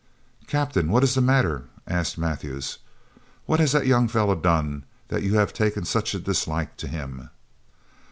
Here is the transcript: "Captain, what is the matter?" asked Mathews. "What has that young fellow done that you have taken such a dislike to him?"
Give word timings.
"Captain, 0.47 0.89
what 0.89 1.03
is 1.03 1.13
the 1.13 1.21
matter?" 1.21 1.65
asked 1.85 2.17
Mathews. 2.17 2.79
"What 3.45 3.59
has 3.59 3.71
that 3.73 3.85
young 3.85 4.07
fellow 4.07 4.33
done 4.33 4.83
that 5.09 5.21
you 5.21 5.35
have 5.35 5.53
taken 5.53 5.85
such 5.85 6.15
a 6.15 6.19
dislike 6.19 6.75
to 6.77 6.87
him?" 6.87 7.29